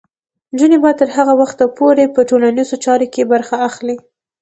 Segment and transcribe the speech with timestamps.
[0.51, 3.97] نجونې به تر هغه وخته پورې په ټولنیزو چارو کې برخه اخلي.